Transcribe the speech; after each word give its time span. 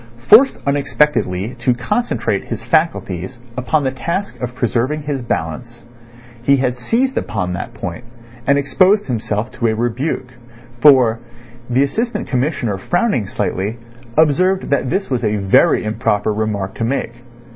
Forced 0.27 0.57
unexpectedly 0.65 1.53
to 1.59 1.75
concentrate 1.75 2.45
his 2.45 2.63
faculties 2.65 3.37
upon 3.55 3.83
the 3.83 3.91
task 3.91 4.39
of 4.41 4.55
preserving 4.55 5.03
his 5.03 5.21
balance, 5.21 5.85
he 6.41 6.57
had 6.57 6.75
seized 6.75 7.19
upon 7.19 7.53
that 7.53 7.75
point, 7.75 8.03
and 8.47 8.57
exposed 8.57 9.05
himself 9.05 9.51
to 9.51 9.67
a 9.67 9.75
rebuke; 9.75 10.33
for, 10.79 11.19
the 11.69 11.83
Assistant 11.83 12.27
Commissioner 12.27 12.79
frowning 12.79 13.27
slightly, 13.27 13.77
observed 14.17 14.71
that 14.71 14.89
this 14.89 15.11
was 15.11 15.23
a 15.23 15.35
very 15.35 15.83
improper 15.83 16.33
remark 16.33 16.73
to 16.73 16.83
make. 16.83 17.21